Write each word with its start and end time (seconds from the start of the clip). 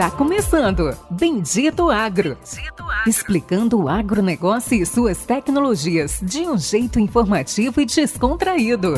Está 0.00 0.10
começando 0.10 0.96
Bendito 1.10 1.90
Agro. 1.90 2.34
Bendito 2.36 2.84
Agro. 2.84 3.10
Explicando 3.10 3.82
o 3.82 3.86
agronegócio 3.86 4.74
e 4.74 4.86
suas 4.86 5.26
tecnologias 5.26 6.20
de 6.22 6.38
um 6.48 6.56
jeito 6.56 6.98
informativo 6.98 7.82
e 7.82 7.84
descontraído. 7.84 8.94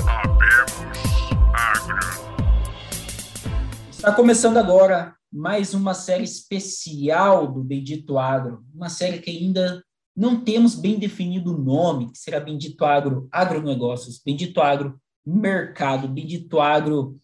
Está 3.91 4.13
começando 4.15 4.59
agora 4.59 5.17
mais 5.33 5.75
uma 5.75 5.93
série 5.93 6.23
especial 6.23 7.53
do 7.53 7.65
Bendito 7.65 8.17
Agro. 8.17 8.63
Uma 8.73 8.89
série 8.89 9.19
que 9.19 9.29
ainda 9.29 9.83
não 10.17 10.41
temos 10.45 10.77
bem 10.77 11.01
definido 11.01 11.53
o 11.53 11.59
nome, 11.59 12.13
que 12.13 12.19
será 12.19 12.39
Bendito 12.39 12.85
Agro 12.85 13.29
Agronegócios, 13.33 14.23
Bendito 14.25 14.61
Agro 14.61 14.97
Mercado, 15.27 16.07
Bendito 16.07 16.61
Agro 16.61 17.21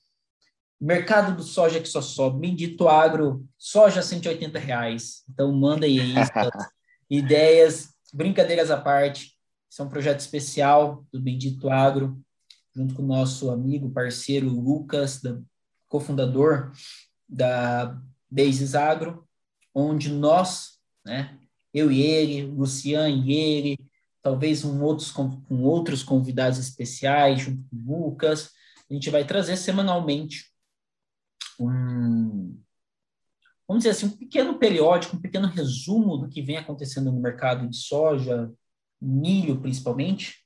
Mercado 0.81 1.37
do 1.37 1.43
soja 1.43 1.81
que 1.81 1.89
só 1.89 2.01
sobe. 2.01 2.49
Bendito 2.49 2.89
agro, 2.89 3.45
soja 3.57 4.03
180 4.03 4.59
reais. 4.59 5.25
Então 5.29 5.53
manda 5.53 5.87
aí 5.87 5.99
ideias, 7.11 7.89
brincadeiras 8.13 8.71
à 8.71 8.77
parte. 8.77 9.37
Isso 9.71 9.83
é 9.83 9.85
um 9.85 9.89
projeto 9.89 10.21
especial 10.21 11.05
do 11.13 11.21
Bendito 11.21 11.69
Agro, 11.69 12.19
junto 12.75 12.95
com 12.95 13.03
o 13.03 13.07
nosso 13.07 13.51
amigo, 13.51 13.91
parceiro 13.91 14.49
Lucas, 14.49 15.21
da, 15.21 15.39
cofundador 15.89 16.73
da 17.29 18.01
Bases 18.31 18.75
Agro, 18.75 19.27
onde 19.75 20.11
nós, 20.11 20.79
né, 21.05 21.39
eu 21.75 21.91
e 21.91 22.01
ele, 22.03 22.47
Luciano 22.47 23.09
e 23.09 23.33
ele, 23.33 23.79
talvez 24.23 24.65
um 24.65 24.83
outros, 24.83 25.11
com 25.11 25.63
outros 25.63 26.03
convidados 26.03 26.59
especiais, 26.59 27.41
junto 27.41 27.63
com 27.69 27.93
o 27.93 28.07
Lucas, 28.07 28.51
a 28.91 28.95
gente 28.95 29.11
vai 29.11 29.25
trazer 29.25 29.57
semanalmente 29.57 30.47
um, 31.59 32.61
vamos 33.67 33.83
dizer 33.83 33.91
assim, 33.91 34.07
um 34.07 34.17
pequeno 34.17 34.59
periódico, 34.59 35.17
um 35.17 35.21
pequeno 35.21 35.49
resumo 35.49 36.17
do 36.17 36.29
que 36.29 36.43
vem 36.43 36.57
acontecendo 36.57 37.13
no 37.13 37.21
mercado 37.21 37.69
de 37.69 37.77
soja, 37.77 38.51
milho 39.01 39.61
principalmente, 39.61 40.45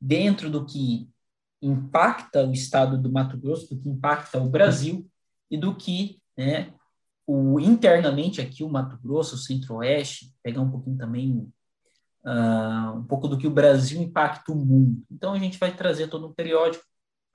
dentro 0.00 0.50
do 0.50 0.64
que 0.64 1.08
impacta 1.60 2.44
o 2.44 2.52
estado 2.52 3.00
do 3.00 3.12
Mato 3.12 3.38
Grosso, 3.38 3.72
do 3.74 3.80
que 3.80 3.88
impacta 3.88 4.40
o 4.40 4.48
Brasil 4.48 5.08
e 5.50 5.56
do 5.56 5.74
que 5.74 6.20
né, 6.36 6.72
o, 7.26 7.60
internamente 7.60 8.40
aqui 8.40 8.64
o 8.64 8.68
Mato 8.68 8.98
Grosso, 9.00 9.36
o 9.36 9.38
Centro-Oeste, 9.38 10.34
pegar 10.42 10.60
um 10.60 10.70
pouquinho 10.70 10.98
também 10.98 11.52
uh, 12.24 12.96
um 12.96 13.04
pouco 13.04 13.28
do 13.28 13.38
que 13.38 13.46
o 13.46 13.50
Brasil 13.52 14.02
impacta 14.02 14.50
o 14.50 14.56
mundo. 14.56 15.02
Então 15.10 15.32
a 15.32 15.38
gente 15.38 15.58
vai 15.58 15.74
trazer 15.74 16.08
todo 16.08 16.26
um 16.26 16.32
periódico, 16.32 16.84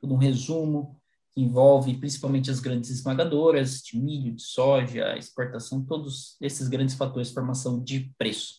todo 0.02 0.14
um 0.14 0.18
resumo, 0.18 1.00
que 1.38 1.44
envolve 1.44 1.96
principalmente 1.98 2.50
as 2.50 2.60
grandes 2.60 2.90
esmagadoras 2.90 3.84
de 3.84 3.96
milho, 3.96 4.34
de 4.34 4.42
soja, 4.42 5.16
exportação, 5.16 5.86
todos 5.86 6.36
esses 6.42 6.68
grandes 6.68 6.96
fatores 6.96 7.28
de 7.28 7.36
formação 7.36 7.80
de 7.80 8.12
preço. 8.18 8.56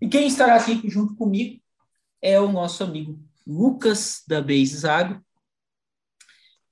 E 0.00 0.08
quem 0.08 0.26
estará 0.26 0.56
aqui 0.56 0.80
junto 0.88 1.14
comigo 1.14 1.60
é 2.22 2.40
o 2.40 2.50
nosso 2.50 2.82
amigo 2.82 3.22
Lucas 3.46 4.22
da 4.26 4.40
Bases 4.40 4.82
Agro. 4.82 5.22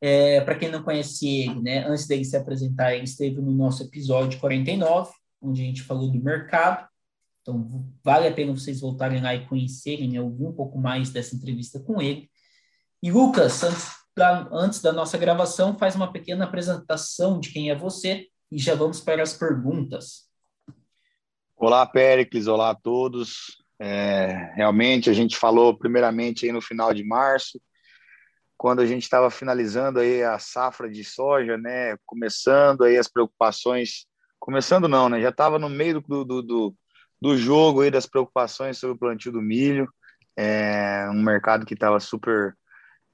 É, 0.00 0.40
Para 0.40 0.54
quem 0.54 0.70
não 0.70 0.82
conhece 0.82 1.28
ele, 1.28 1.60
né, 1.60 1.86
antes 1.86 2.06
dele 2.06 2.24
se 2.24 2.38
apresentar, 2.38 2.94
ele 2.94 3.04
esteve 3.04 3.38
no 3.42 3.52
nosso 3.52 3.82
episódio 3.82 4.40
49, 4.40 5.12
onde 5.42 5.60
a 5.60 5.64
gente 5.66 5.82
falou 5.82 6.10
do 6.10 6.24
mercado. 6.24 6.88
Então, 7.42 7.86
vale 8.02 8.26
a 8.26 8.32
pena 8.32 8.50
vocês 8.50 8.80
voltarem 8.80 9.20
lá 9.20 9.34
e 9.34 9.46
conhecerem, 9.46 10.08
né, 10.08 10.22
um 10.22 10.52
pouco 10.54 10.78
mais 10.78 11.10
dessa 11.10 11.36
entrevista 11.36 11.78
com 11.78 12.00
ele. 12.00 12.30
E 13.02 13.12
Lucas, 13.12 13.62
antes 13.62 13.99
pra, 14.20 14.46
antes 14.52 14.82
da 14.82 14.92
nossa 14.92 15.16
gravação, 15.16 15.78
faz 15.78 15.96
uma 15.96 16.12
pequena 16.12 16.44
apresentação 16.44 17.40
de 17.40 17.50
quem 17.50 17.70
é 17.70 17.74
você 17.74 18.26
e 18.52 18.58
já 18.58 18.74
vamos 18.74 19.00
para 19.00 19.22
as 19.22 19.32
perguntas. 19.32 20.28
Olá, 21.56 21.86
Péricles, 21.86 22.46
olá 22.46 22.68
a 22.68 22.74
todos. 22.74 23.56
É, 23.80 24.52
realmente, 24.54 25.08
a 25.08 25.14
gente 25.14 25.38
falou 25.38 25.74
primeiramente 25.74 26.44
aí 26.44 26.52
no 26.52 26.60
final 26.60 26.92
de 26.92 27.02
março, 27.02 27.58
quando 28.58 28.80
a 28.80 28.86
gente 28.86 29.04
estava 29.04 29.30
finalizando 29.30 30.00
aí 30.00 30.22
a 30.22 30.38
safra 30.38 30.90
de 30.90 31.02
soja, 31.02 31.56
né, 31.56 31.96
começando 32.04 32.84
aí 32.84 32.98
as 32.98 33.08
preocupações, 33.08 34.04
começando 34.38 34.86
não, 34.86 35.08
né, 35.08 35.18
já 35.22 35.30
estava 35.30 35.58
no 35.58 35.70
meio 35.70 36.02
do, 36.02 36.26
do, 36.26 36.42
do, 36.42 36.76
do, 37.18 37.38
jogo 37.38 37.80
aí 37.80 37.90
das 37.90 38.04
preocupações 38.04 38.76
sobre 38.76 38.96
o 38.96 38.98
plantio 38.98 39.32
do 39.32 39.40
milho, 39.40 39.90
é, 40.36 41.08
um 41.08 41.22
mercado 41.22 41.64
que 41.64 41.72
estava 41.72 41.98
super 41.98 42.54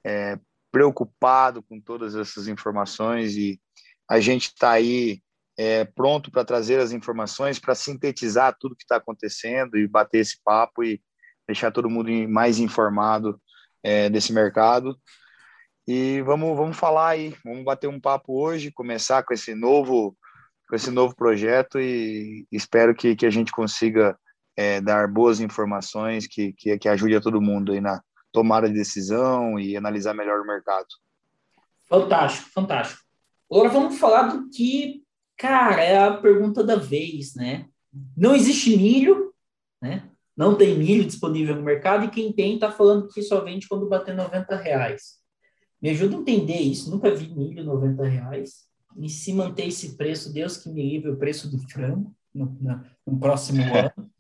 é, 0.05 0.37
preocupado 0.71 1.63
com 1.63 1.81
todas 1.81 2.15
essas 2.15 2.49
informações 2.49 3.37
e 3.37 3.61
a 4.09 4.21
gente 4.21 4.47
está 4.47 4.73
aí 4.73 5.21
é, 5.59 5.85
pronto 5.85 6.31
para 6.31 6.45
trazer 6.45 6.79
as 6.79 6.93
informações, 6.93 7.59
para 7.59 7.75
sintetizar 7.75 8.57
tudo 8.59 8.77
que 8.77 8.85
está 8.85 8.97
acontecendo 8.97 9.77
e 9.79 9.89
bater 9.89 10.19
esse 10.19 10.39
papo 10.45 10.85
e 10.85 11.01
deixar 11.47 11.71
todo 11.71 11.91
mundo 11.91 12.11
mais 12.29 12.59
informado 12.59 13.41
é, 13.83 14.11
desse 14.11 14.33
mercado. 14.33 14.99
E 15.89 16.21
vamos, 16.23 16.57
vamos 16.57 16.77
falar 16.77 17.11
aí, 17.11 17.35
vamos 17.45 17.65
bater 17.65 17.89
um 17.89 18.01
papo 18.01 18.43
hoje, 18.43 18.73
começar 18.73 19.23
com 19.23 19.33
esse 19.33 19.55
novo, 19.55 20.17
com 20.69 20.75
esse 20.75 20.91
novo 20.91 21.15
projeto 21.15 21.79
e 21.79 22.47
espero 22.51 22.95
que, 22.95 23.15
que 23.15 23.25
a 23.25 23.31
gente 23.31 23.53
consiga 23.53 24.19
é, 24.57 24.81
dar 24.81 25.07
boas 25.07 25.41
informações 25.41 26.27
que, 26.27 26.53
que, 26.55 26.77
que 26.77 26.89
ajude 26.89 27.15
a 27.15 27.21
todo 27.21 27.41
mundo 27.41 27.73
aí 27.73 27.81
na, 27.81 28.03
tomada 28.37 28.69
de 28.69 28.75
decisão 28.75 29.59
e 29.59 29.79
analisar 29.79 30.13
melhor 30.13 30.43
o 30.43 30.47
mercado. 30.47 30.89
Fantástico, 31.89 32.51
fantástico. 32.51 33.01
Agora 33.51 33.71
vamos 33.71 33.99
falar 33.99 34.25
do 34.25 34.51
que, 34.51 35.03
cara, 35.39 35.83
é 35.83 35.97
a 35.97 36.13
pergunta 36.13 36.63
da 36.63 36.77
vez, 36.77 37.35
né? 37.35 37.67
Não 38.15 38.35
existe 38.35 38.77
milho, 38.77 39.33
né? 39.81 40.11
Não 40.37 40.55
tem 40.55 40.77
milho 40.77 41.07
disponível 41.07 41.57
no 41.57 41.63
mercado 41.63 42.05
e 42.05 42.11
quem 42.11 42.31
tem 42.31 42.57
está 42.57 42.71
falando 42.71 43.09
que 43.09 43.23
só 43.23 43.41
vende 43.41 43.67
quando 43.67 43.89
bater 43.89 44.15
90 44.15 44.55
reais. 44.57 45.15
Me 45.81 45.89
ajuda 45.89 46.17
a 46.17 46.21
entender 46.21 46.59
isso. 46.59 46.91
Nunca 46.91 47.15
vi 47.15 47.35
milho 47.35 47.65
90 47.65 48.05
reais. 48.05 48.67
E 48.99 49.09
se 49.09 49.33
manter 49.33 49.69
esse 49.69 49.97
preço, 49.97 50.31
Deus 50.31 50.59
que 50.59 50.69
me 50.69 50.87
livre 50.87 51.11
o 51.11 51.17
preço 51.17 51.51
do 51.51 51.59
frango 51.71 52.15
no, 52.35 52.55
no 53.07 53.19
próximo 53.19 53.63
ano. 53.73 54.11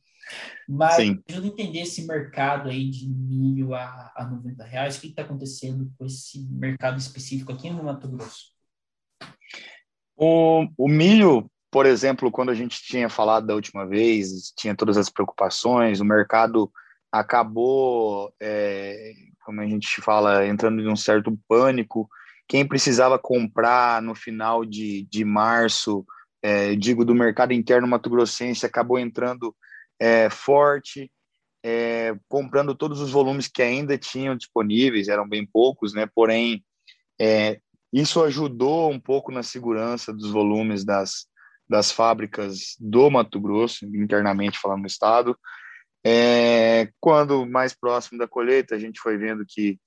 Mas 0.68 0.96
Sim. 0.96 1.22
ajuda 1.28 1.46
a 1.46 1.50
entender 1.50 1.80
esse 1.80 2.06
mercado 2.06 2.68
aí 2.68 2.90
de 2.90 3.08
milho 3.08 3.74
a, 3.74 4.12
a 4.16 4.24
90 4.24 4.64
reais. 4.64 4.96
O 4.96 5.00
que 5.00 5.08
está 5.08 5.22
acontecendo 5.22 5.90
com 5.96 6.04
esse 6.04 6.40
mercado 6.50 6.98
específico 6.98 7.52
aqui 7.52 7.70
no 7.70 7.84
Mato 7.84 8.08
Grosso? 8.08 8.52
O, 10.16 10.66
o 10.76 10.88
milho, 10.88 11.50
por 11.70 11.86
exemplo, 11.86 12.30
quando 12.30 12.50
a 12.50 12.54
gente 12.54 12.82
tinha 12.82 13.08
falado 13.08 13.46
da 13.46 13.54
última 13.54 13.86
vez, 13.86 14.52
tinha 14.56 14.74
todas 14.74 14.96
as 14.96 15.10
preocupações, 15.10 16.00
o 16.00 16.04
mercado 16.04 16.70
acabou, 17.12 18.32
é, 18.40 19.12
como 19.44 19.60
a 19.60 19.66
gente 19.66 20.00
fala, 20.00 20.46
entrando 20.46 20.80
em 20.80 20.90
um 20.90 20.96
certo 20.96 21.38
pânico. 21.48 22.08
Quem 22.48 22.66
precisava 22.66 23.18
comprar 23.18 24.00
no 24.02 24.14
final 24.14 24.64
de, 24.64 25.06
de 25.10 25.24
março, 25.24 26.04
é, 26.42 26.74
digo, 26.74 27.04
do 27.04 27.14
mercado 27.14 27.52
interno 27.52 27.88
mato-grossense, 27.88 28.64
acabou 28.64 28.98
entrando 28.98 29.54
é, 30.00 30.28
forte, 30.30 31.10
é, 31.64 32.14
comprando 32.28 32.74
todos 32.74 33.00
os 33.00 33.10
volumes 33.10 33.48
que 33.48 33.62
ainda 33.62 33.98
tinham 33.98 34.36
disponíveis, 34.36 35.08
eram 35.08 35.28
bem 35.28 35.44
poucos, 35.44 35.92
né? 35.92 36.08
Porém, 36.14 36.64
é, 37.20 37.60
isso 37.92 38.22
ajudou 38.22 38.90
um 38.90 39.00
pouco 39.00 39.32
na 39.32 39.42
segurança 39.42 40.12
dos 40.12 40.30
volumes 40.30 40.84
das, 40.84 41.26
das 41.68 41.90
fábricas 41.90 42.76
do 42.78 43.10
Mato 43.10 43.40
Grosso, 43.40 43.84
internamente 43.86 44.58
falando 44.58 44.80
no 44.80 44.86
estado. 44.86 45.36
É, 46.04 46.88
quando 47.00 47.46
mais 47.46 47.74
próximo 47.74 48.18
da 48.18 48.28
colheita, 48.28 48.74
a 48.76 48.78
gente 48.78 49.00
foi 49.00 49.16
vendo 49.16 49.44
que 49.44 49.78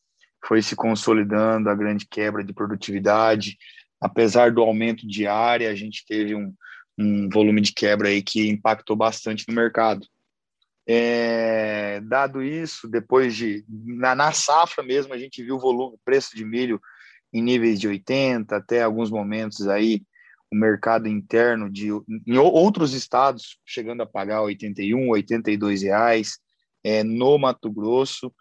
foi 0.46 0.62
se 0.62 0.76
consolidando 0.76 1.70
a 1.70 1.76
grande 1.76 2.06
quebra 2.10 2.44
de 2.44 2.54
produtividade. 2.54 3.58
Apesar 4.02 4.52
do 4.52 4.62
aumento 4.62 5.08
de 5.08 5.28
área, 5.28 5.70
a 5.70 5.76
gente 5.76 6.06
teve 6.06 6.36
um, 6.36 6.54
um 7.00 7.30
volume 7.30 7.62
de 7.62 7.72
quebra 7.72 8.10
aí 8.10 8.22
que 8.22 8.50
impactou 8.50 8.96
bastante 8.96 9.46
no 9.48 9.54
mercado. 9.54 10.06
É, 10.86 12.02
dado 12.02 12.42
isso, 12.42 12.88
depois 12.88 13.36
de 13.36 13.64
na, 13.68 14.16
na, 14.16 14.32
safra 14.32 14.84
mesmo 14.84 15.14
a 15.14 15.18
gente 15.18 15.44
viu 15.44 15.56
o 15.56 15.60
volume, 15.60 16.00
preço 16.04 16.36
de 16.36 16.44
milho 16.44 16.82
em 17.32 17.44
níveis 17.44 17.80
de 17.80 17.88
80 17.88 18.56
até 18.56 18.82
alguns 18.82 19.12
momentos 19.12 19.68
aí 19.68 20.02
o 20.52 20.56
mercado 20.56 21.08
interno 21.08 21.70
de 21.70 21.90
em 22.26 22.38
outros 22.40 22.94
estados 22.96 23.60
chegando 23.64 24.02
a 24.02 24.08
pagar 24.08 24.42
81, 24.42 25.10
82 25.10 25.84
reais 25.84 26.40
é, 26.84 27.04
no 27.04 27.38
Mato 27.38 27.72
Grosso. 27.72 28.34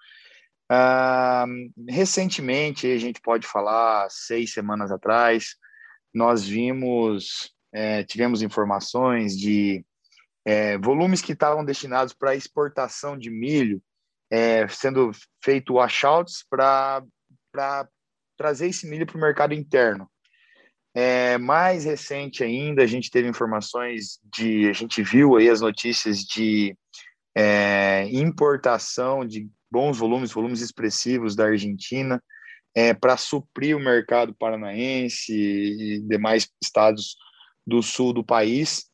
Ah, 0.71 1.45
recentemente 1.87 2.87
a 2.87 2.99
gente 2.99 3.21
pode 3.21 3.47
falar 3.47 4.09
seis 4.11 4.53
semanas 4.53 4.91
atrás 4.91 5.55
nós 6.15 6.45
vimos 6.45 7.53
é, 7.73 8.03
tivemos 8.05 8.43
informações 8.43 9.37
de 9.37 9.85
é, 10.45 10.79
volumes 10.79 11.21
que 11.21 11.33
estavam 11.33 11.65
destinados 11.65 12.15
para 12.15 12.35
exportação 12.35 13.19
de 13.19 13.31
milho, 13.31 13.83
é, 14.31 14.67
sendo 14.69 15.11
feito 15.43 15.75
washouts 15.75 16.45
para 16.49 17.03
trazer 18.37 18.69
esse 18.69 18.87
milho 18.89 19.07
para 19.07 19.17
o 19.17 19.21
mercado 19.21 19.53
interno. 19.53 20.09
É, 20.95 21.37
mais 21.39 21.85
recente 21.85 22.43
ainda, 22.43 22.83
a 22.83 22.87
gente 22.87 23.11
teve 23.11 23.29
informações 23.29 24.19
de, 24.35 24.69
a 24.69 24.73
gente 24.73 25.03
viu 25.03 25.37
aí 25.37 25.49
as 25.49 25.61
notícias 25.61 26.25
de 26.25 26.77
é, 27.37 28.09
importação 28.11 29.25
de 29.25 29.49
bons 29.71 29.99
volumes, 29.99 30.33
volumes 30.33 30.61
expressivos 30.61 31.37
da 31.37 31.45
Argentina, 31.45 32.23
é, 32.75 32.95
para 32.95 33.17
suprir 33.17 33.77
o 33.77 33.81
mercado 33.81 34.35
paranaense 34.35 35.33
e 35.33 36.01
demais 36.01 36.49
estados 36.63 37.17
do 37.69 37.83
sul 37.83 38.13
do 38.13 38.25
país. 38.25 38.87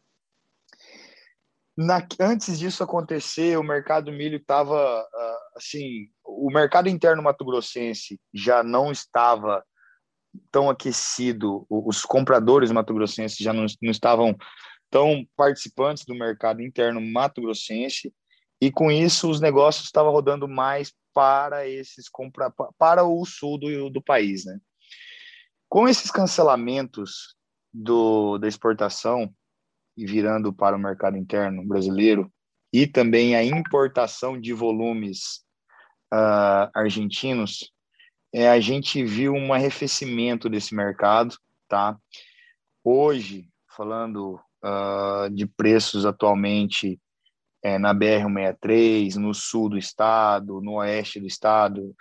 Na, 1.76 2.06
antes 2.20 2.58
disso 2.58 2.82
acontecer, 2.82 3.56
o 3.56 3.62
mercado 3.62 4.06
do 4.06 4.12
milho 4.12 4.36
estava 4.36 5.02
uh, 5.02 5.56
assim, 5.56 6.08
o 6.24 6.50
mercado 6.50 6.88
interno 6.88 7.22
mato-grossense 7.22 8.20
já 8.32 8.62
não 8.62 8.90
estava 8.90 9.64
tão 10.50 10.68
aquecido, 10.68 11.64
os 11.70 12.02
compradores 12.02 12.72
mato-grossenses 12.72 13.38
já 13.38 13.52
não, 13.52 13.66
não 13.80 13.90
estavam 13.90 14.36
tão 14.90 15.26
participantes 15.36 16.04
do 16.04 16.14
mercado 16.14 16.60
interno 16.60 17.00
mato-grossense 17.00 18.12
e 18.60 18.70
com 18.70 18.90
isso 18.90 19.30
os 19.30 19.40
negócios 19.40 19.86
estavam 19.86 20.12
rodando 20.12 20.48
mais 20.48 20.92
para 21.12 21.68
esses 21.68 22.08
compra 22.08 22.52
para 22.76 23.04
o 23.04 23.24
sul 23.24 23.58
do, 23.58 23.90
do 23.90 24.02
país, 24.02 24.44
né? 24.44 24.58
Com 25.68 25.88
esses 25.88 26.10
cancelamentos 26.10 27.36
do, 27.74 28.38
da 28.38 28.46
exportação 28.46 29.28
e 29.96 30.06
virando 30.06 30.52
para 30.52 30.76
o 30.76 30.78
mercado 30.78 31.16
interno 31.16 31.66
brasileiro 31.66 32.32
e 32.72 32.86
também 32.86 33.34
a 33.34 33.42
importação 33.42 34.40
de 34.40 34.52
volumes 34.52 35.44
uh, 36.12 36.70
argentinos, 36.74 37.72
é, 38.32 38.48
a 38.48 38.60
gente 38.60 39.04
viu 39.04 39.32
um 39.32 39.52
arrefecimento 39.52 40.48
desse 40.48 40.74
mercado, 40.74 41.36
tá? 41.68 41.96
Hoje, 42.82 43.48
falando 43.76 44.40
uh, 44.64 45.30
de 45.30 45.46
preços 45.46 46.04
atualmente 46.04 47.00
é, 47.62 47.78
na 47.78 47.94
BR-163, 47.94 49.14
no 49.16 49.32
sul 49.32 49.68
do 49.68 49.78
estado, 49.78 50.60
no 50.60 50.74
oeste 50.74 51.20
do 51.20 51.26
estado, 51.26 51.94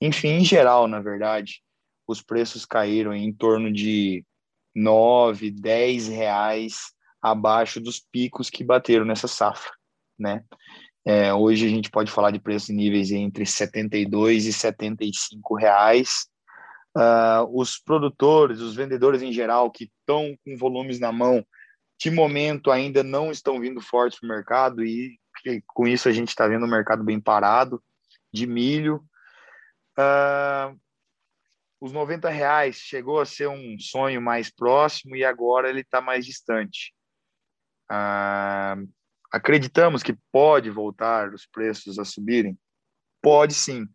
enfim, 0.00 0.28
em 0.28 0.44
geral, 0.44 0.86
na 0.86 1.00
verdade, 1.00 1.62
os 2.06 2.22
preços 2.22 2.64
caíram 2.64 3.14
em 3.14 3.32
torno 3.32 3.72
de 3.72 4.24
9, 4.74 5.50
10 5.50 6.08
reais 6.08 6.92
abaixo 7.20 7.80
dos 7.80 7.98
picos 8.00 8.48
que 8.48 8.64
bateram 8.64 9.04
nessa 9.04 9.26
safra, 9.26 9.70
né? 10.18 10.44
É, 11.04 11.32
hoje 11.32 11.64
a 11.66 11.68
gente 11.68 11.90
pode 11.90 12.10
falar 12.10 12.30
de 12.30 12.38
preços 12.38 12.68
níveis 12.68 13.10
entre 13.10 13.46
72 13.46 14.44
e 14.44 14.52
75 14.52 15.54
reais. 15.54 16.26
Uh, 16.96 17.48
os 17.58 17.78
produtores, 17.78 18.60
os 18.60 18.74
vendedores 18.74 19.22
em 19.22 19.32
geral 19.32 19.70
que 19.70 19.84
estão 19.84 20.36
com 20.44 20.56
volumes 20.56 20.98
na 20.98 21.12
mão, 21.12 21.44
de 21.98 22.10
momento 22.10 22.70
ainda 22.70 23.02
não 23.02 23.30
estão 23.30 23.60
vindo 23.60 23.80
fortes 23.80 24.18
para 24.18 24.26
o 24.26 24.28
mercado 24.28 24.84
e, 24.84 25.18
e, 25.46 25.62
com 25.66 25.86
isso 25.86 26.08
a 26.08 26.12
gente 26.12 26.28
está 26.28 26.46
vendo 26.46 26.64
o 26.66 26.70
mercado 26.70 27.02
bem 27.02 27.20
parado 27.20 27.82
de 28.32 28.46
milho. 28.46 29.02
Uh, 29.98 30.78
os 31.88 31.92
90 31.92 32.28
reais 32.28 32.76
chegou 32.76 33.18
a 33.18 33.24
ser 33.24 33.48
um 33.48 33.78
sonho 33.78 34.20
mais 34.20 34.50
próximo 34.50 35.16
e 35.16 35.24
agora 35.24 35.70
ele 35.70 35.80
está 35.80 36.00
mais 36.02 36.26
distante. 36.26 36.94
Uh, 37.90 38.86
acreditamos 39.32 40.02
que 40.02 40.14
pode 40.30 40.68
voltar 40.68 41.32
os 41.32 41.46
preços 41.46 41.98
a 41.98 42.04
subirem? 42.04 42.58
Pode 43.22 43.54
sim. 43.54 43.88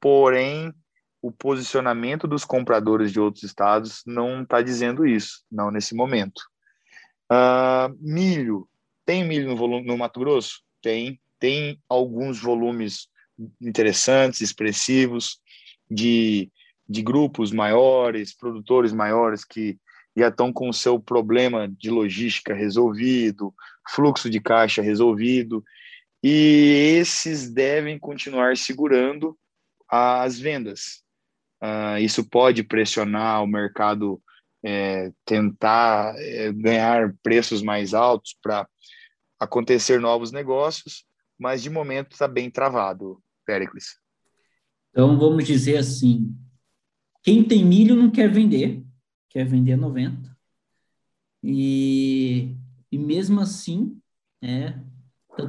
Porém, 0.00 0.72
o 1.20 1.30
posicionamento 1.30 2.26
dos 2.26 2.46
compradores 2.46 3.12
de 3.12 3.20
outros 3.20 3.44
estados 3.44 4.02
não 4.06 4.42
está 4.42 4.62
dizendo 4.62 5.06
isso, 5.06 5.44
não 5.50 5.70
nesse 5.70 5.94
momento. 5.94 6.40
Uh, 7.30 7.94
milho. 8.00 8.66
Tem 9.04 9.22
milho 9.22 9.48
no, 9.48 9.56
volume, 9.56 9.86
no 9.86 9.98
Mato 9.98 10.18
Grosso? 10.18 10.62
Tem. 10.80 11.20
Tem 11.38 11.78
alguns 11.88 12.40
volumes 12.40 13.08
interessantes, 13.60 14.40
expressivos, 14.40 15.38
de, 15.90 16.50
de 16.88 17.02
grupos 17.02 17.52
maiores, 17.52 18.34
produtores 18.34 18.92
maiores 18.92 19.44
que 19.44 19.78
já 20.16 20.28
estão 20.28 20.52
com 20.52 20.68
o 20.68 20.74
seu 20.74 21.00
problema 21.00 21.68
de 21.68 21.90
logística 21.90 22.54
resolvido, 22.54 23.54
fluxo 23.88 24.28
de 24.28 24.40
caixa 24.40 24.82
resolvido, 24.82 25.64
e 26.22 26.96
esses 26.98 27.50
devem 27.50 27.98
continuar 27.98 28.56
segurando 28.56 29.36
as 29.88 30.38
vendas. 30.38 31.02
Uh, 31.62 31.98
isso 31.98 32.28
pode 32.28 32.62
pressionar 32.62 33.42
o 33.42 33.46
mercado 33.46 34.20
é, 34.64 35.12
tentar 35.24 36.14
é, 36.16 36.52
ganhar 36.52 37.14
preços 37.22 37.62
mais 37.62 37.94
altos 37.94 38.36
para 38.40 38.68
acontecer 39.38 40.00
novos 40.00 40.30
negócios, 40.30 41.04
mas 41.38 41.62
de 41.62 41.68
momento 41.68 42.12
está 42.12 42.28
bem 42.28 42.48
travado, 42.50 43.20
Pericles. 43.44 43.96
Então 44.90 45.18
vamos 45.18 45.44
dizer 45.44 45.78
assim: 45.78 46.32
quem 47.22 47.44
tem 47.44 47.64
milho 47.64 47.94
não 47.94 48.10
quer 48.10 48.30
vender, 48.30 48.84
quer 49.28 49.44
vender 49.44 49.74
a 49.74 49.76
90. 49.76 50.36
E, 51.42 52.56
e 52.90 52.98
mesmo 52.98 53.40
assim, 53.40 54.00
é, 54.40 54.78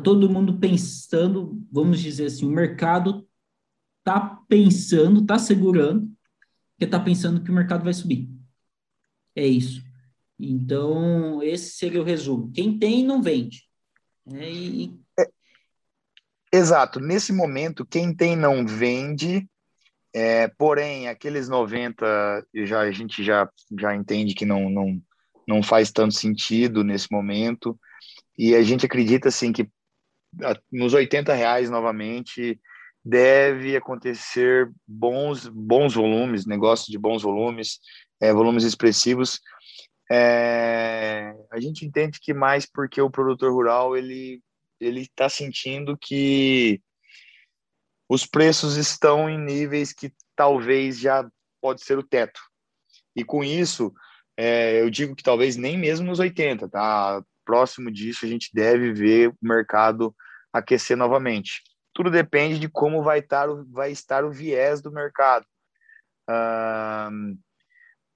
todo 0.03 0.29
mundo 0.29 0.59
pensando, 0.59 1.61
vamos 1.71 1.99
dizer 1.99 2.27
assim, 2.27 2.45
o 2.45 2.51
mercado 2.51 3.27
tá 4.03 4.19
pensando, 4.47 5.25
tá 5.25 5.39
segurando, 5.39 6.11
porque 6.71 6.87
tá 6.87 6.99
pensando 6.99 7.43
que 7.43 7.49
o 7.49 7.53
mercado 7.53 7.83
vai 7.83 7.93
subir. 7.93 8.29
É 9.35 9.45
isso. 9.45 9.83
Então, 10.39 11.41
esse 11.41 11.71
seria 11.71 12.01
o 12.01 12.05
resumo. 12.05 12.51
Quem 12.51 12.77
tem, 12.77 13.03
não 13.03 13.21
vende. 13.21 13.63
É, 14.31 14.51
e... 14.51 14.99
exato. 16.51 16.99
Nesse 16.99 17.31
momento, 17.31 17.85
quem 17.85 18.13
tem, 18.13 18.35
não 18.35 18.65
vende 18.65 19.47
é, 20.13 20.47
porém, 20.47 21.07
aqueles 21.07 21.49
90, 21.49 22.45
já, 22.53 22.81
a 22.81 22.91
gente 22.91 23.23
já, 23.23 23.49
já 23.79 23.95
entende 23.95 24.35
que 24.35 24.45
não, 24.45 24.69
não, 24.69 25.01
não 25.47 25.63
faz 25.63 25.91
tanto 25.91 26.13
sentido 26.13 26.83
nesse 26.83 27.11
momento, 27.11 27.77
e 28.37 28.55
a 28.55 28.61
gente 28.61 28.85
acredita 28.85 29.29
assim 29.29 29.51
que 29.51 29.67
nos 30.71 30.93
80 30.93 31.33
reais 31.33 31.69
novamente 31.69 32.59
deve 33.03 33.75
acontecer 33.75 34.71
bons, 34.87 35.47
bons 35.47 35.93
volumes, 35.93 36.45
negócio 36.45 36.91
de 36.91 36.97
bons 36.97 37.21
volumes, 37.21 37.79
é, 38.21 38.31
volumes 38.31 38.63
expressivos. 38.63 39.39
É, 40.09 41.33
a 41.51 41.59
gente 41.59 41.85
entende 41.85 42.19
que 42.21 42.33
mais 42.33 42.65
porque 42.65 43.01
o 43.01 43.09
produtor 43.09 43.51
rural 43.51 43.97
ele 43.97 44.41
ele 44.79 45.01
está 45.01 45.29
sentindo 45.29 45.97
que 45.97 46.81
os 48.13 48.27
preços 48.27 48.77
estão 48.77 49.27
em 49.27 49.39
níveis 49.39 49.91
que 49.91 50.13
talvez 50.35 50.99
já 50.99 51.27
pode 51.59 51.83
ser 51.83 51.97
o 51.97 52.03
teto. 52.03 52.39
E 53.15 53.23
com 53.23 53.43
isso, 53.43 53.91
é, 54.37 54.79
eu 54.79 54.87
digo 54.91 55.15
que 55.15 55.23
talvez 55.23 55.57
nem 55.57 55.79
mesmo 55.79 56.05
nos 56.05 56.19
80, 56.19 56.69
tá? 56.69 57.23
Próximo 57.43 57.91
disso, 57.91 58.23
a 58.23 58.27
gente 58.27 58.51
deve 58.53 58.93
ver 58.93 59.29
o 59.29 59.37
mercado 59.41 60.15
aquecer 60.51 60.95
novamente. 60.95 61.63
Tudo 61.91 62.11
depende 62.11 62.59
de 62.59 62.69
como 62.69 63.01
vai 63.01 63.17
estar 63.17 63.49
o, 63.49 63.65
vai 63.71 63.91
estar 63.91 64.23
o 64.23 64.31
viés 64.31 64.79
do 64.79 64.91
mercado. 64.91 65.47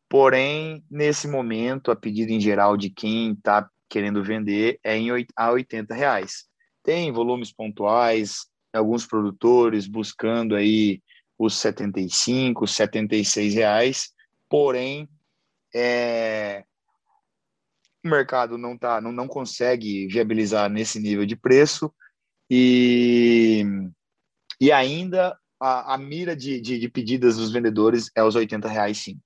porém, 0.08 0.86
nesse 0.92 1.28
momento, 1.28 1.90
a 1.90 1.96
pedida 1.96 2.32
em 2.32 2.40
geral 2.40 2.78
de 2.78 2.92
quem 2.92 3.32
está 3.32 3.68
querendo 3.90 4.24
vender 4.24 4.80
é 4.84 4.96
em 4.96 5.10
a 5.36 5.52
80 5.52 5.96
reais. 5.96 6.46
Tem 6.84 7.12
volumes 7.12 7.52
pontuais, 7.52 8.48
alguns 8.78 9.06
produtores 9.06 9.88
buscando 9.88 10.56
aí 10.56 11.02
os 11.38 11.56
75, 11.56 12.66
76 12.66 13.54
reais, 13.54 14.12
porém 14.50 15.08
é, 15.74 16.64
o 18.04 18.10
mercado 18.10 18.58
não 18.58 18.78
tá, 18.78 19.00
não, 19.02 19.12
não 19.12 19.28
consegue 19.28 20.08
viabilizar 20.08 20.70
nesse 20.70 21.00
nível 21.00 21.26
de 21.26 21.36
preço 21.36 21.94
e, 22.50 23.64
e 24.60 24.72
ainda 24.72 25.38
a, 25.60 25.94
a 25.94 25.98
mira 25.98 26.36
de, 26.36 26.60
de, 26.60 26.80
de, 26.80 26.90
pedidas 26.90 27.38
dos 27.38 27.52
vendedores 27.52 28.10
é 28.16 28.24
os 28.24 28.36
80 28.36 28.68
reais 28.68 28.98
sim. 28.98 29.20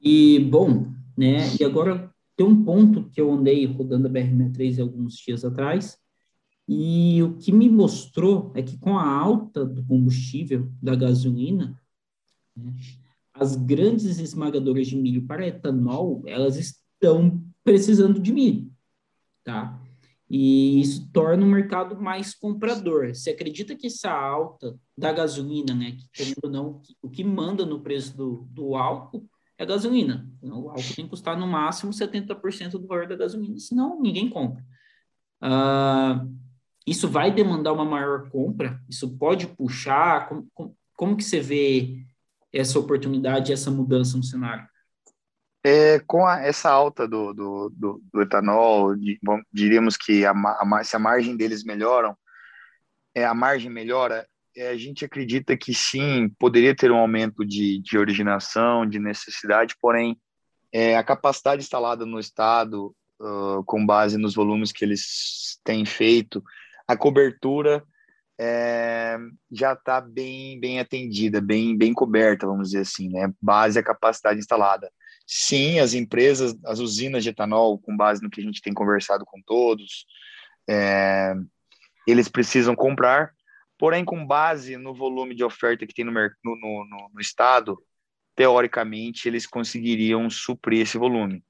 E 0.00 0.38
bom, 0.38 0.92
né? 1.16 1.38
E 1.58 1.64
agora 1.64 2.10
tem 2.36 2.46
um 2.46 2.64
ponto 2.64 3.10
que 3.10 3.20
eu 3.20 3.32
andei 3.32 3.66
rodando 3.66 4.06
a 4.06 4.10
BR-63 4.10 4.80
alguns 4.80 5.14
dias 5.16 5.44
atrás, 5.44 5.98
e 6.72 7.20
o 7.20 7.36
que 7.36 7.50
me 7.50 7.68
mostrou 7.68 8.52
é 8.54 8.62
que 8.62 8.78
com 8.78 8.96
a 8.96 9.04
alta 9.04 9.66
do 9.66 9.84
combustível, 9.84 10.70
da 10.80 10.94
gasolina, 10.94 11.76
né, 12.56 12.72
as 13.34 13.56
grandes 13.56 14.20
esmagadoras 14.20 14.86
de 14.86 14.94
milho 14.94 15.26
para 15.26 15.48
etanol, 15.48 16.22
elas 16.28 16.56
estão 16.56 17.44
precisando 17.64 18.20
de 18.20 18.32
milho, 18.32 18.70
tá? 19.42 19.82
E 20.30 20.80
isso 20.80 21.10
torna 21.12 21.44
o 21.44 21.48
mercado 21.48 22.00
mais 22.00 22.36
comprador. 22.36 23.08
Você 23.16 23.30
acredita 23.30 23.74
que 23.74 23.88
essa 23.88 24.12
alta 24.12 24.78
da 24.96 25.12
gasolina, 25.12 25.74
né, 25.74 25.90
que 25.90 26.08
querendo 26.12 26.38
ou 26.44 26.50
não, 26.50 26.82
o 27.02 27.10
que 27.10 27.24
manda 27.24 27.66
no 27.66 27.80
preço 27.80 28.16
do, 28.16 28.46
do 28.48 28.76
álcool 28.76 29.28
é 29.58 29.64
a 29.64 29.66
gasolina. 29.66 30.30
Então, 30.40 30.62
o 30.62 30.68
álcool 30.68 30.94
tem 30.94 31.04
que 31.04 31.10
custar 31.10 31.36
no 31.36 31.48
máximo 31.48 31.90
70% 31.90 32.78
do 32.78 32.86
valor 32.86 33.08
da 33.08 33.16
gasolina, 33.16 33.58
senão 33.58 34.00
ninguém 34.00 34.30
compra. 34.30 34.64
Uh, 35.42 36.38
isso 36.90 37.08
vai 37.08 37.30
demandar 37.30 37.72
uma 37.72 37.84
maior 37.84 38.28
compra? 38.30 38.80
Isso 38.88 39.16
pode 39.16 39.46
puxar? 39.46 40.28
Como, 40.28 40.48
como, 40.52 40.76
como 40.96 41.16
que 41.16 41.22
você 41.22 41.40
vê 41.40 42.04
essa 42.52 42.80
oportunidade, 42.80 43.52
essa 43.52 43.70
mudança 43.70 44.16
no 44.16 44.24
cenário? 44.24 44.68
É, 45.64 46.00
com 46.00 46.26
a, 46.26 46.40
essa 46.40 46.68
alta 46.68 47.06
do, 47.06 47.32
do, 47.32 47.70
do, 47.70 48.02
do 48.12 48.22
etanol, 48.22 48.96
de, 48.96 49.20
bom, 49.22 49.40
diríamos 49.52 49.96
que 49.96 50.24
a, 50.26 50.32
a, 50.32 50.82
se 50.82 50.96
a 50.96 50.98
margem 50.98 51.36
deles 51.36 51.62
melhoram, 51.62 52.16
é, 53.14 53.24
a 53.24 53.34
margem 53.34 53.70
melhora, 53.70 54.26
é, 54.56 54.70
a 54.70 54.76
gente 54.76 55.04
acredita 55.04 55.56
que 55.56 55.72
sim, 55.72 56.28
poderia 56.40 56.74
ter 56.74 56.90
um 56.90 56.96
aumento 56.96 57.46
de, 57.46 57.80
de 57.82 57.98
originação, 57.98 58.84
de 58.84 58.98
necessidade, 58.98 59.76
porém, 59.80 60.18
é, 60.72 60.96
a 60.96 61.04
capacidade 61.04 61.62
instalada 61.62 62.04
no 62.04 62.18
Estado, 62.18 62.92
uh, 63.20 63.62
com 63.64 63.84
base 63.86 64.16
nos 64.16 64.34
volumes 64.34 64.72
que 64.72 64.84
eles 64.84 65.60
têm 65.62 65.84
feito, 65.84 66.42
a 66.90 66.96
cobertura 66.96 67.84
é, 68.40 69.16
já 69.48 69.74
está 69.74 70.00
bem, 70.00 70.58
bem 70.58 70.80
atendida, 70.80 71.40
bem, 71.40 71.76
bem 71.78 71.92
coberta, 71.92 72.48
vamos 72.48 72.70
dizer 72.70 72.80
assim, 72.80 73.08
né? 73.08 73.32
Base 73.40 73.78
a 73.78 73.82
capacidade 73.82 74.40
instalada. 74.40 74.90
Sim, 75.24 75.78
as 75.78 75.94
empresas, 75.94 76.58
as 76.64 76.80
usinas 76.80 77.22
de 77.22 77.30
etanol, 77.30 77.78
com 77.78 77.96
base 77.96 78.20
no 78.20 78.28
que 78.28 78.40
a 78.40 78.44
gente 78.44 78.60
tem 78.60 78.74
conversado 78.74 79.24
com 79.24 79.40
todos, 79.46 80.04
é, 80.68 81.32
eles 82.08 82.28
precisam 82.28 82.74
comprar, 82.74 83.30
porém, 83.78 84.04
com 84.04 84.26
base 84.26 84.76
no 84.76 84.92
volume 84.92 85.32
de 85.32 85.44
oferta 85.44 85.86
que 85.86 85.94
tem 85.94 86.04
no, 86.04 86.10
no, 86.10 86.56
no, 86.56 87.10
no 87.14 87.20
estado, 87.20 87.80
teoricamente, 88.34 89.28
eles 89.28 89.46
conseguiriam 89.46 90.28
suprir 90.28 90.80
esse 90.80 90.98
volume. 90.98 91.44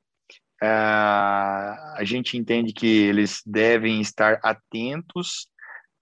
É, 0.63 0.67
a 0.67 2.03
gente 2.03 2.37
entende 2.37 2.73
que 2.73 2.87
eles 2.87 3.43
devem 3.47 4.01
estar 4.01 4.39
atentos 4.43 5.49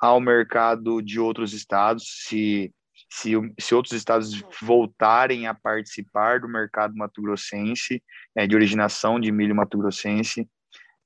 ao 0.00 0.20
mercado 0.20 1.00
de 1.00 1.18
outros 1.18 1.52
estados, 1.52 2.04
se, 2.26 2.72
se, 3.10 3.32
se 3.58 3.74
outros 3.74 3.94
estados 3.94 4.42
voltarem 4.60 5.46
a 5.46 5.54
participar 5.54 6.40
do 6.40 6.48
mercado 6.48 6.96
mato-grossense, 6.96 8.02
é, 8.36 8.46
de 8.46 8.54
originação 8.54 9.18
de 9.18 9.30
milho 9.30 9.54
mato-grossense, 9.54 10.48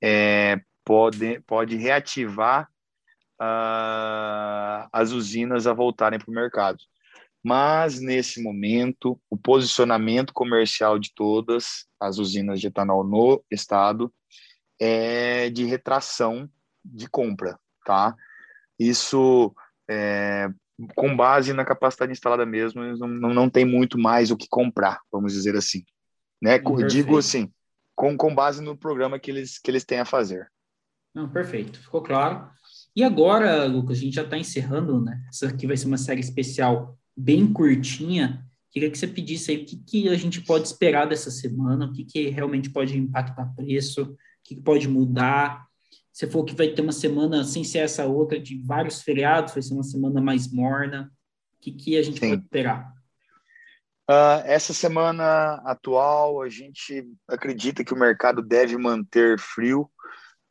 é, 0.02 0.60
pode, 0.84 1.40
pode 1.40 1.76
reativar 1.76 2.68
uh, 3.40 4.88
as 4.92 5.12
usinas 5.12 5.66
a 5.66 5.72
voltarem 5.72 6.18
para 6.18 6.30
o 6.30 6.34
mercado. 6.34 6.78
Mas, 7.42 8.00
nesse 8.00 8.40
momento, 8.40 9.20
o 9.28 9.36
posicionamento 9.36 10.32
comercial 10.32 10.98
de 10.98 11.12
todas 11.12 11.86
as 11.98 12.18
usinas 12.18 12.60
de 12.60 12.68
etanol 12.68 13.02
no 13.02 13.44
estado 13.50 14.12
é 14.80 15.50
de 15.50 15.64
retração 15.64 16.48
de 16.84 17.08
compra, 17.08 17.58
tá? 17.84 18.14
Isso, 18.78 19.54
é, 19.88 20.48
com 20.96 21.16
base 21.16 21.52
na 21.52 21.64
capacidade 21.64 22.12
instalada 22.12 22.46
mesmo, 22.46 22.82
não, 22.96 23.34
não, 23.34 23.50
tem 23.50 23.64
muito 23.64 23.98
mais 23.98 24.30
o 24.30 24.36
que 24.36 24.46
comprar, 24.48 25.00
vamos 25.10 25.32
dizer 25.32 25.56
assim. 25.56 25.84
Né? 26.40 26.58
Perfeito. 26.58 26.88
Digo 26.88 27.18
assim, 27.18 27.52
com, 27.94 28.16
com 28.16 28.34
base 28.34 28.62
no 28.62 28.76
programa 28.76 29.18
que 29.18 29.30
eles, 29.30 29.58
que 29.58 29.70
eles 29.70 29.84
têm 29.84 30.00
a 30.00 30.04
fazer. 30.04 30.50
Não, 31.14 31.28
perfeito, 31.28 31.78
ficou 31.80 32.02
claro. 32.02 32.50
E 32.94 33.02
agora, 33.02 33.64
Lucas, 33.64 33.98
a 33.98 34.00
gente 34.00 34.14
já 34.14 34.22
está 34.22 34.36
encerrando, 34.36 35.00
né? 35.00 35.22
Essa 35.28 35.48
aqui 35.48 35.66
vai 35.66 35.76
ser 35.76 35.86
uma 35.86 35.98
série 35.98 36.20
especial 36.20 36.98
bem 37.16 37.50
curtinha. 37.52 38.44
Queria 38.70 38.90
que 38.90 38.98
você 38.98 39.06
pedisse 39.06 39.50
aí 39.50 39.62
o 39.62 39.66
que, 39.66 39.76
que 39.76 40.08
a 40.08 40.16
gente 40.16 40.40
pode 40.42 40.66
esperar 40.66 41.06
dessa 41.06 41.30
semana, 41.30 41.86
o 41.86 41.92
que, 41.92 42.04
que 42.04 42.28
realmente 42.28 42.70
pode 42.70 42.96
impactar 42.96 43.54
preço, 43.54 44.02
o 44.02 44.16
que, 44.44 44.54
que 44.56 44.62
pode 44.62 44.88
mudar, 44.88 45.66
você 46.12 46.26
falou 46.26 46.44
que 46.44 46.54
vai 46.54 46.68
ter 46.68 46.82
uma 46.82 46.92
semana, 46.92 47.42
sem 47.42 47.64
ser 47.64 47.78
essa 47.78 48.04
outra, 48.04 48.38
de 48.38 48.62
vários 48.62 49.00
feriados, 49.00 49.54
vai 49.54 49.62
ser 49.62 49.72
uma 49.72 49.82
semana 49.82 50.20
mais 50.20 50.52
morna. 50.52 51.10
O 51.56 51.60
que, 51.62 51.72
que 51.72 51.96
a 51.96 52.02
gente 52.02 52.20
Sim. 52.20 52.30
pode 52.30 52.42
esperar? 52.42 52.92
Uh, 54.10 54.44
essa 54.44 54.74
semana 54.74 55.54
atual, 55.64 56.42
a 56.42 56.50
gente 56.50 57.08
acredita 57.26 57.82
que 57.82 57.94
o 57.94 57.98
mercado 57.98 58.42
deve 58.42 58.76
manter 58.76 59.38
frio. 59.38 59.90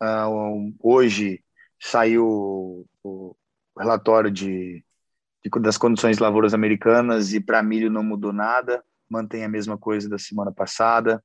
Uh, 0.02 0.74
hoje 0.80 1.44
saiu 1.82 2.88
o 3.04 3.36
relatório 3.78 4.30
de, 4.30 4.84
de, 5.44 5.62
das 5.62 5.78
condições 5.78 6.18
de 6.18 6.24
lavouras 6.24 6.54
americanas 6.54 7.34
e 7.34 7.40
para 7.40 7.64
milho 7.64 7.90
não 7.90 8.04
mudou 8.04 8.32
nada, 8.32 8.84
mantém 9.10 9.44
a 9.44 9.50
mesma 9.50 9.78
coisa 9.78 10.08
da 10.08 10.20
semana 10.20 10.52
passada. 10.52 11.24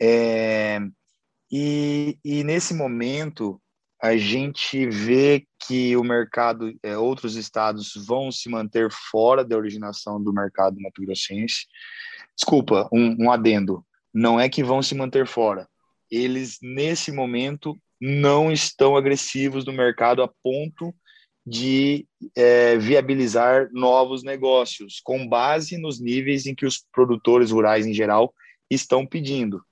É, 0.00 0.80
e, 1.50 2.18
e 2.24 2.42
nesse 2.42 2.74
momento, 2.74 3.60
a 4.02 4.16
gente 4.16 4.88
vê 4.88 5.46
que 5.66 5.96
o 5.96 6.02
mercado, 6.02 6.74
é, 6.82 6.96
outros 6.96 7.36
estados 7.36 7.92
vão 8.06 8.32
se 8.32 8.48
manter 8.48 8.90
fora 8.90 9.44
da 9.44 9.56
originação 9.56 10.22
do 10.22 10.32
mercado 10.32 10.80
mato-grossense. 10.80 11.66
Desculpa, 12.34 12.88
um, 12.92 13.24
um 13.24 13.30
adendo. 13.30 13.84
Não 14.12 14.38
é 14.40 14.48
que 14.48 14.64
vão 14.64 14.82
se 14.82 14.94
manter 14.94 15.26
fora. 15.26 15.68
Eles, 16.10 16.58
nesse 16.62 17.12
momento, 17.12 17.78
não 18.06 18.52
estão 18.52 18.96
agressivos 18.96 19.64
no 19.64 19.72
mercado 19.72 20.22
a 20.22 20.28
ponto 20.28 20.94
de 21.46 22.06
é, 22.36 22.76
viabilizar 22.76 23.70
novos 23.72 24.22
negócios, 24.22 25.00
com 25.02 25.26
base 25.26 25.78
nos 25.78 25.98
níveis 25.98 26.44
em 26.44 26.54
que 26.54 26.66
os 26.66 26.84
produtores 26.92 27.50
rurais, 27.50 27.86
em 27.86 27.94
geral, 27.94 28.34
estão 28.70 29.06
pedindo. 29.06 29.62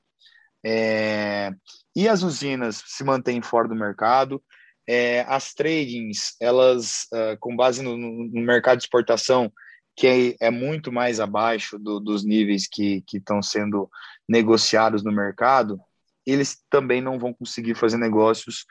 É, 0.64 1.50
e 1.94 2.08
as 2.08 2.22
usinas 2.22 2.82
se 2.86 3.04
mantêm 3.04 3.42
fora 3.42 3.68
do 3.68 3.74
mercado. 3.74 4.42
É, 4.88 5.20
as 5.28 5.52
tradings, 5.52 6.34
elas, 6.40 7.06
uh, 7.12 7.36
com 7.38 7.54
base 7.54 7.82
no, 7.82 7.98
no, 7.98 8.40
mercado 8.40 8.78
de 8.78 8.84
exportação, 8.84 9.52
que 9.94 10.06
é, 10.40 10.46
é 10.46 10.50
muito 10.50 10.90
mais 10.90 11.20
abaixo 11.20 11.78
do, 11.78 12.00
dos 12.00 12.24
níveis 12.24 12.66
que 12.66 13.04
estão 13.12 13.42
sendo 13.42 13.90
negociados 14.26 15.04
no 15.04 15.12
mercado, 15.12 15.78
eles 16.26 16.62
também 16.70 17.00
não 17.00 17.18
vão 17.18 17.32
conseguir 17.32 17.74
fazer 17.74 17.98
negócios 17.98 18.64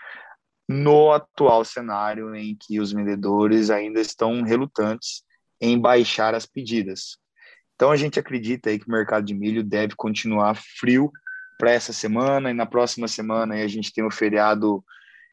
no 0.68 1.12
atual 1.12 1.66
cenário 1.66 2.34
em 2.36 2.56
que 2.56 2.80
os 2.80 2.92
vendedores 2.92 3.70
ainda 3.70 4.00
estão 4.00 4.42
relutantes 4.42 5.24
em 5.60 5.80
baixar 5.80 6.34
as 6.34 6.46
pedidas. 6.46 7.18
Então 7.76 7.92
a 7.92 7.98
gente 7.98 8.20
acredita 8.20 8.70
aí 8.70 8.80
que 8.80 8.88
o 8.88 8.92
mercado 8.92 9.26
de 9.26 9.34
milho 9.34 9.64
deve 9.64 9.96
continuar 9.96 10.56
frio 10.56 11.12
para 11.58 11.72
essa 11.72 11.92
semana 11.92 12.50
e 12.50 12.54
na 12.54 12.66
próxima 12.66 13.08
semana 13.08 13.56
a 13.56 13.68
gente 13.68 13.94
tem 13.94 14.04
o 14.04 14.12
feriado 14.12 14.84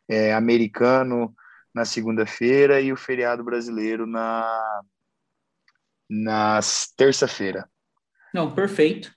é, 0.08 0.34
americano 0.34 1.34
na 1.74 1.84
segunda-feira 1.84 2.80
e 2.80 2.92
o 2.92 2.96
feriado 2.96 3.44
brasileiro 3.44 4.06
na, 4.06 4.82
na 6.08 6.60
terça-feira. 6.96 7.68
Não, 8.34 8.54
perfeito. 8.54 9.14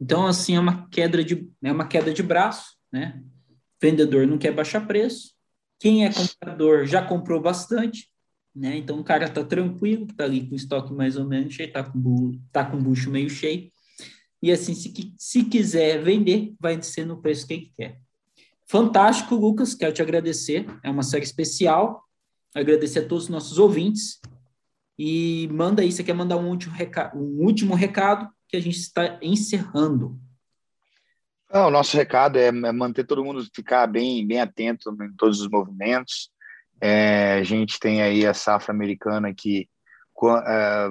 Então, 0.00 0.26
assim, 0.26 0.56
é 0.56 0.60
uma 0.60 0.88
queda 0.88 1.22
de, 1.22 1.48
é 1.62 1.70
uma 1.70 1.86
queda 1.86 2.12
de 2.12 2.22
braço, 2.22 2.76
né? 2.90 3.22
Vendedor 3.80 4.26
não 4.26 4.38
quer 4.38 4.52
baixar 4.52 4.86
preço. 4.86 5.34
Quem 5.78 6.06
é 6.06 6.12
comprador 6.12 6.86
já 6.86 7.02
comprou 7.02 7.40
bastante, 7.40 8.08
né? 8.54 8.76
Então, 8.76 8.98
o 8.98 9.04
cara 9.04 9.28
tá 9.28 9.44
tranquilo, 9.44 10.06
tá 10.06 10.24
ali 10.24 10.46
com 10.46 10.54
o 10.54 10.56
estoque 10.56 10.92
mais 10.92 11.16
ou 11.16 11.26
menos 11.26 11.54
cheio, 11.54 11.72
tá 11.72 11.84
com, 11.84 12.32
tá 12.50 12.64
com 12.64 12.78
o 12.78 12.80
bucho 12.80 13.10
meio 13.10 13.28
cheio. 13.28 13.70
E 14.42 14.50
assim, 14.50 14.74
se, 14.74 15.14
se 15.18 15.44
quiser 15.44 16.02
vender, 16.02 16.54
vai 16.58 16.80
ser 16.82 17.04
no 17.04 17.20
preço 17.20 17.46
que 17.46 17.52
ele 17.52 17.72
quer. 17.76 18.00
Fantástico, 18.66 19.34
Lucas. 19.34 19.74
Quero 19.74 19.92
te 19.92 20.00
agradecer. 20.00 20.64
É 20.82 20.88
uma 20.88 21.02
série 21.02 21.24
especial. 21.24 22.04
Agradecer 22.54 23.00
a 23.00 23.06
todos 23.06 23.24
os 23.24 23.30
nossos 23.30 23.58
ouvintes. 23.58 24.18
E 24.98 25.48
manda 25.52 25.82
aí, 25.82 25.92
você 25.92 26.02
quer 26.02 26.14
mandar 26.14 26.36
um 26.36 26.48
último 26.48 26.74
recado, 26.74 27.18
um 27.18 27.44
último 27.44 27.74
recado 27.74 28.30
que 28.50 28.56
a 28.56 28.60
gente 28.60 28.78
está 28.78 29.18
encerrando. 29.22 30.18
Não, 31.52 31.68
o 31.68 31.70
nosso 31.70 31.96
recado 31.96 32.38
é, 32.38 32.46
é 32.46 32.72
manter 32.72 33.04
todo 33.04 33.24
mundo 33.24 33.44
ficar 33.54 33.86
bem, 33.86 34.26
bem 34.26 34.40
atento 34.40 34.90
em 35.02 35.12
todos 35.16 35.40
os 35.40 35.48
movimentos. 35.48 36.30
É, 36.80 37.34
a 37.34 37.42
gente 37.42 37.78
tem 37.78 38.02
aí 38.02 38.26
a 38.26 38.34
safra 38.34 38.72
americana 38.72 39.32
que 39.34 39.68
é, 40.46 40.90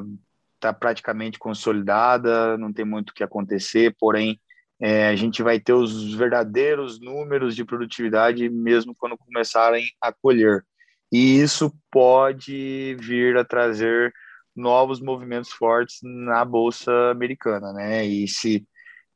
está 0.56 0.74
praticamente 0.74 1.40
consolidada, 1.40 2.58
não 2.58 2.74
tem 2.74 2.86
muito 2.86 3.12
o 3.12 3.14
que 3.14 3.24
acontecer, 3.24 3.96
porém 4.00 4.40
é, 4.82 5.08
a 5.08 5.16
gente 5.16 5.42
vai 5.44 5.60
ter 5.60 5.74
os 5.74 6.14
verdadeiros 6.14 7.00
números 7.00 7.56
de 7.56 7.66
produtividade 7.66 8.48
mesmo 8.50 8.96
quando 8.96 9.18
começarem 9.18 9.86
a 10.02 10.12
colher. 10.12 10.66
E 11.12 11.40
isso 11.40 11.74
pode 11.92 12.96
vir 13.00 13.38
a 13.38 13.44
trazer 13.44 14.14
novos 14.60 15.02
movimentos 15.02 15.52
fortes 15.52 16.00
na 16.04 16.44
bolsa 16.46 16.92
americana, 17.12 17.74
né? 17.74 18.06
E 18.06 18.28
se 18.28 18.68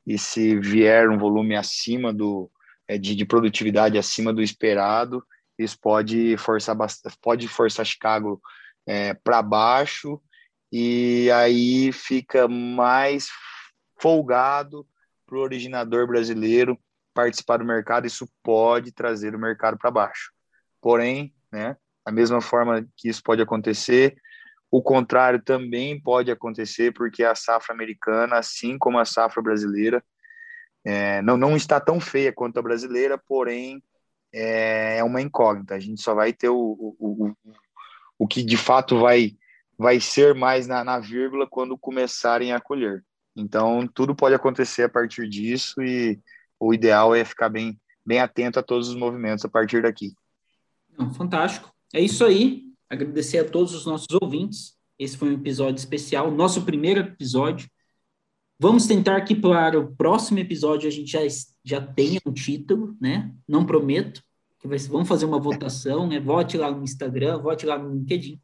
e 0.05 0.17
se 0.17 0.59
vier 0.59 1.09
um 1.09 1.17
volume 1.17 1.55
acima 1.55 2.11
do 2.11 2.51
é, 2.87 2.97
de, 2.97 3.15
de 3.15 3.25
produtividade 3.25 3.97
acima 3.97 4.33
do 4.33 4.41
esperado, 4.41 5.23
isso 5.57 5.77
pode 5.79 6.35
forçar 6.37 6.75
pode 7.21 7.47
forçar 7.47 7.85
Chicago 7.85 8.41
é, 8.85 9.13
para 9.13 9.41
baixo 9.41 10.21
e 10.71 11.29
aí 11.31 11.91
fica 11.91 12.47
mais 12.47 13.27
folgado 13.99 14.85
para 15.25 15.37
o 15.37 15.41
originador 15.41 16.07
brasileiro 16.07 16.77
participar 17.13 17.57
do 17.57 17.65
mercado, 17.65 18.07
isso 18.07 18.27
pode 18.41 18.91
trazer 18.91 19.35
o 19.35 19.39
mercado 19.39 19.77
para 19.77 19.91
baixo. 19.91 20.31
Porém, 20.81 21.33
né, 21.51 21.77
da 22.05 22.11
mesma 22.11 22.41
forma 22.41 22.85
que 22.97 23.07
isso 23.07 23.21
pode 23.23 23.41
acontecer, 23.41 24.17
o 24.73 24.81
contrário 24.81 25.39
também 25.39 26.01
pode 26.01 26.31
acontecer, 26.31 26.91
porque 26.93 27.23
a 27.23 27.35
safra 27.35 27.75
americana, 27.75 28.37
assim 28.37 28.75
como 28.75 28.97
a 28.97 29.05
safra 29.05 29.39
brasileira, 29.39 30.03
é, 30.83 31.21
não, 31.21 31.37
não 31.37 31.55
está 31.55 31.79
tão 31.79 31.99
feia 31.99 32.33
quanto 32.33 32.57
a 32.57 32.61
brasileira, 32.63 33.15
porém 33.15 33.83
é, 34.33 34.97
é 34.97 35.03
uma 35.03 35.21
incógnita. 35.21 35.75
A 35.75 35.79
gente 35.79 36.01
só 36.01 36.15
vai 36.15 36.33
ter 36.33 36.49
o, 36.49 36.57
o, 36.57 36.95
o, 36.99 37.33
o 38.17 38.27
que 38.27 38.41
de 38.41 38.57
fato 38.57 38.99
vai, 38.99 39.33
vai 39.77 39.99
ser 39.99 40.33
mais 40.33 40.65
na, 40.65 40.83
na 40.83 40.97
vírgula 40.97 41.45
quando 41.47 41.77
começarem 41.77 42.51
a 42.51 42.59
colher. 42.59 43.05
Então, 43.35 43.87
tudo 43.87 44.15
pode 44.15 44.33
acontecer 44.33 44.81
a 44.85 44.89
partir 44.89 45.29
disso 45.29 45.83
e 45.83 46.19
o 46.59 46.73
ideal 46.73 47.13
é 47.13 47.23
ficar 47.23 47.49
bem, 47.49 47.79
bem 48.03 48.19
atento 48.19 48.57
a 48.57 48.63
todos 48.63 48.89
os 48.89 48.95
movimentos 48.95 49.45
a 49.45 49.49
partir 49.49 49.83
daqui. 49.83 50.15
fantástico. 51.15 51.71
É 51.93 52.01
isso 52.01 52.25
aí. 52.25 52.72
Agradecer 52.93 53.39
a 53.39 53.43
todos 53.43 53.73
os 53.73 53.87
nossos 53.87 54.07
ouvintes. 54.21 54.75
Esse 54.99 55.17
foi 55.17 55.29
um 55.29 55.33
episódio 55.33 55.79
especial, 55.79 56.29
nosso 56.29 56.61
primeiro 56.61 56.99
episódio. 56.99 57.67
Vamos 58.59 58.85
tentar 58.85 59.19
que 59.21 59.35
para 59.35 59.79
o 59.79 59.95
próximo 59.95 60.37
episódio 60.37 60.87
a 60.87 60.91
gente 60.91 61.11
já, 61.11 61.21
já 61.65 61.81
tenha 61.81 62.21
um 62.23 62.31
título, 62.31 62.95
né? 63.01 63.33
Não 63.47 63.65
prometo. 63.65 64.21
Que 64.59 64.67
vai, 64.67 64.77
vamos 64.77 65.07
fazer 65.07 65.25
uma 65.25 65.39
votação, 65.39 66.07
né? 66.07 66.19
Vote 66.19 66.55
lá 66.55 66.69
no 66.69 66.83
Instagram, 66.83 67.39
vote 67.39 67.65
lá 67.65 67.79
no 67.79 67.91
LinkedIn. 67.95 68.39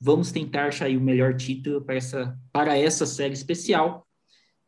Vamos 0.00 0.32
tentar 0.32 0.68
achar 0.68 0.88
o 0.88 1.00
melhor 1.00 1.36
título 1.36 1.82
para 1.82 1.96
essa, 1.96 2.38
para 2.50 2.78
essa 2.78 3.04
série 3.04 3.34
especial. 3.34 4.08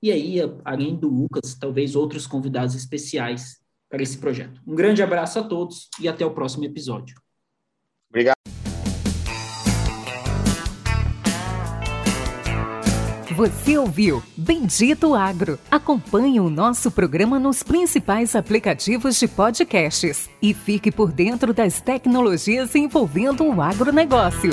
E 0.02 0.12
aí, 0.12 0.36
além 0.62 0.94
do 0.94 1.08
Lucas, 1.08 1.54
talvez 1.58 1.96
outros 1.96 2.26
convidados 2.26 2.74
especiais 2.74 3.56
para 3.88 4.02
esse 4.02 4.18
projeto. 4.18 4.60
Um 4.66 4.74
grande 4.74 5.02
abraço 5.02 5.38
a 5.38 5.42
todos 5.42 5.88
e 5.98 6.06
até 6.06 6.24
o 6.26 6.34
próximo 6.34 6.66
episódio. 6.66 7.16
Você 13.36 13.76
ouviu 13.76 14.22
Bendito 14.34 15.14
Agro. 15.14 15.58
Acompanhe 15.70 16.40
o 16.40 16.48
nosso 16.48 16.90
programa 16.90 17.38
nos 17.38 17.62
principais 17.62 18.34
aplicativos 18.34 19.20
de 19.20 19.28
podcasts 19.28 20.30
e 20.40 20.54
fique 20.54 20.90
por 20.90 21.12
dentro 21.12 21.52
das 21.52 21.78
tecnologias 21.78 22.74
envolvendo 22.74 23.44
o 23.44 23.60
agronegócio. 23.60 24.48